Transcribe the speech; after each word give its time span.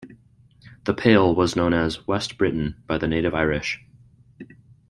The 0.85 0.95
Pale 0.95 1.35
was 1.35 1.55
known 1.55 1.75
as 1.75 2.07
"West 2.07 2.39
Britain" 2.39 2.81
by 2.87 2.97
the 2.97 3.07
native 3.07 3.35
Irish. 3.35 3.81